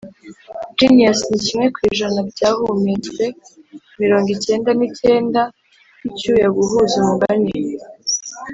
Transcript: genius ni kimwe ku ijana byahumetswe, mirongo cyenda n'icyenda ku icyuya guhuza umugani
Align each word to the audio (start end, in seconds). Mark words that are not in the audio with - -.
genius 0.77 1.19
ni 1.29 1.39
kimwe 1.45 1.67
ku 1.75 1.79
ijana 1.89 2.19
byahumetswe, 2.29 3.23
mirongo 4.01 4.31
cyenda 4.43 4.69
n'icyenda 4.75 5.41
ku 5.97 6.03
icyuya 6.09 6.47
guhuza 6.57 6.93
umugani 7.03 7.51